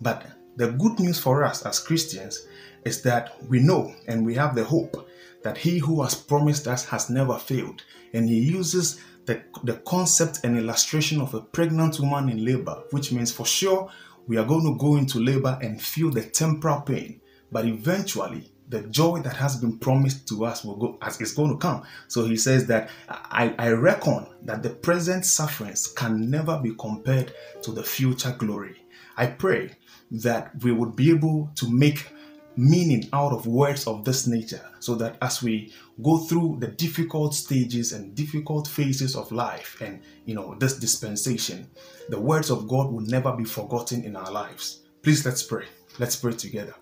But 0.00 0.26
the 0.56 0.72
good 0.72 0.98
news 0.98 1.18
for 1.18 1.44
us 1.44 1.64
as 1.64 1.78
Christians 1.78 2.46
is 2.84 3.02
that 3.02 3.36
we 3.48 3.60
know 3.60 3.94
and 4.08 4.26
we 4.26 4.34
have 4.34 4.54
the 4.54 4.64
hope 4.64 5.08
that 5.42 5.56
he 5.56 5.78
who 5.78 6.02
has 6.02 6.14
promised 6.14 6.68
us 6.68 6.84
has 6.86 7.08
never 7.08 7.38
failed. 7.38 7.82
And 8.12 8.28
he 8.28 8.38
uses 8.38 9.00
the, 9.26 9.42
the 9.64 9.74
concept 9.86 10.40
and 10.44 10.58
illustration 10.58 11.20
of 11.20 11.34
a 11.34 11.40
pregnant 11.40 12.00
woman 12.00 12.28
in 12.28 12.44
labor, 12.44 12.82
which 12.90 13.12
means 13.12 13.32
for 13.32 13.46
sure 13.46 13.90
we 14.26 14.36
are 14.36 14.44
going 14.44 14.64
to 14.64 14.78
go 14.78 14.96
into 14.96 15.18
labor 15.18 15.58
and 15.62 15.80
feel 15.80 16.10
the 16.10 16.22
temporal 16.22 16.80
pain, 16.82 17.20
but 17.50 17.66
eventually 17.66 18.52
the 18.68 18.82
joy 18.82 19.20
that 19.20 19.36
has 19.36 19.56
been 19.56 19.78
promised 19.78 20.26
to 20.28 20.44
us 20.44 20.64
will 20.64 20.76
go 20.76 20.98
as 21.02 21.20
it's 21.20 21.34
going 21.34 21.50
to 21.50 21.58
come. 21.58 21.82
So 22.08 22.24
he 22.24 22.36
says 22.36 22.66
that 22.68 22.90
I, 23.08 23.54
I 23.58 23.70
reckon 23.70 24.26
that 24.42 24.62
the 24.62 24.70
present 24.70 25.26
sufferings 25.26 25.88
can 25.88 26.30
never 26.30 26.58
be 26.58 26.74
compared 26.74 27.34
to 27.62 27.72
the 27.72 27.82
future 27.82 28.34
glory. 28.38 28.86
I 29.16 29.26
pray 29.26 29.72
that 30.10 30.52
we 30.62 30.72
would 30.72 30.96
be 30.96 31.10
able 31.10 31.50
to 31.56 31.70
make 31.70 32.11
meaning 32.56 33.08
out 33.12 33.32
of 33.32 33.46
words 33.46 33.86
of 33.86 34.04
this 34.04 34.26
nature 34.26 34.62
so 34.78 34.94
that 34.94 35.16
as 35.22 35.42
we 35.42 35.72
go 36.02 36.18
through 36.18 36.58
the 36.60 36.66
difficult 36.66 37.34
stages 37.34 37.92
and 37.92 38.14
difficult 38.14 38.68
phases 38.68 39.16
of 39.16 39.30
life 39.32 39.80
and 39.80 40.02
you 40.26 40.34
know 40.34 40.54
this 40.56 40.78
dispensation 40.78 41.68
the 42.10 42.20
words 42.20 42.50
of 42.50 42.68
god 42.68 42.92
will 42.92 43.00
never 43.02 43.32
be 43.32 43.44
forgotten 43.44 44.04
in 44.04 44.16
our 44.16 44.30
lives. 44.30 44.82
Please 45.02 45.24
let's 45.24 45.42
pray. 45.42 45.66
Let's 45.98 46.16
pray 46.16 46.32
together. 46.32 46.74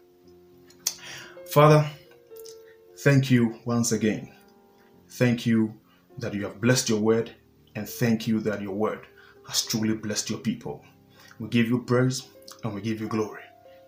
Father 1.47 1.89
thank 2.99 3.31
you 3.31 3.59
once 3.65 3.93
again. 3.93 4.33
Thank 5.11 5.47
you 5.47 5.75
that 6.19 6.35
you 6.35 6.45
have 6.45 6.61
blessed 6.61 6.89
your 6.89 7.01
word 7.01 7.31
and 7.75 7.89
thank 7.89 8.27
you 8.27 8.41
that 8.41 8.61
your 8.61 8.75
word 8.75 9.07
has 9.47 9.65
truly 9.65 9.95
blessed 9.95 10.31
your 10.31 10.41
people. 10.41 10.85
We 11.39 11.49
give 11.49 11.69
you 11.69 11.83
praise 11.83 12.29
and 12.65 12.75
we 12.75 12.81
give 12.81 13.01
you 13.01 13.09
glory 13.09 13.43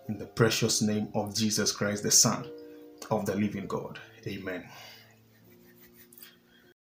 in 0.08 0.18
the 0.18 0.26
precious 0.26 0.82
name 0.82 1.08
of 1.14 1.34
Jesus 1.34 1.72
Christ, 1.72 2.02
the 2.02 2.10
Son 2.10 2.46
of 3.10 3.26
the 3.26 3.34
living 3.34 3.66
God. 3.66 3.98
Amen. 4.26 4.68